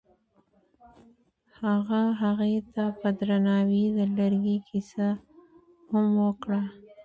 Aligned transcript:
هغه 1.61 2.01
هغې 2.21 2.55
ته 2.73 2.85
په 2.99 3.09
درناوي 3.19 3.83
د 3.97 3.99
لرګی 4.17 4.57
کیسه 4.69 5.07
هم 5.91 6.07
وکړه. 6.23 6.61